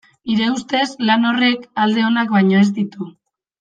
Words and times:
Nire 0.29 0.47
ustez, 0.53 0.87
lan 1.11 1.29
horrek 1.33 1.69
alde 1.85 2.09
onak 2.11 2.37
baino 2.39 2.61
ez 2.67 2.69
ditu. 2.83 3.15